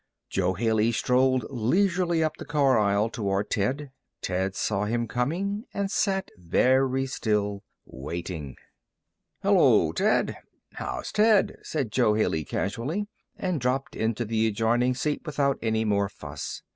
[0.31, 3.91] Jo Haley strolled leisurely up the car aisle toward Ted.
[4.23, 8.55] Ted saw him coming and sat very still, waiting.
[9.43, 10.37] "Hello, Ted!
[10.73, 13.05] How's Ted?" said Jo Haley, casually.
[13.37, 16.63] And dropped into the adjoining seat without any more fuss.